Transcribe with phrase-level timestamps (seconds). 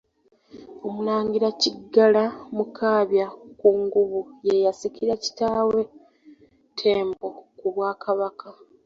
[0.87, 2.23] OMULANGIRA Kiggala
[2.55, 5.79] Mukaabya Kkungubu ye yasikira kitaawe
[6.73, 7.27] Ttembo
[7.57, 8.47] ku Bwakabaka.